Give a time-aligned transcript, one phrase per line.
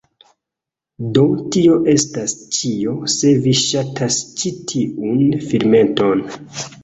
[1.17, 1.25] Do
[1.55, 6.25] tio estas ĉio, se vi ŝatas ĉi tiun filmeton